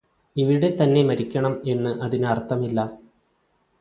ഇവിടെത്തന്നെ 0.35 1.03
മരിക്കണം 1.03 1.61
എന്ന് 1.65 2.01
അതിന് 2.01 2.27
അര്ത്ഥമില്ല 2.27 2.79